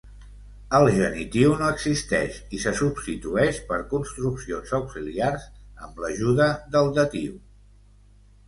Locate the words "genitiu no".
0.93-1.67